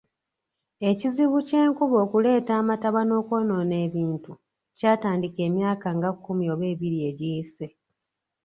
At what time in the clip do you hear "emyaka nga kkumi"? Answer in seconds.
5.49-6.45